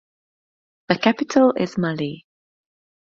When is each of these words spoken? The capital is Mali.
The 0.89 0.97
capital 0.97 1.53
is 1.55 1.77
Mali. 1.77 2.25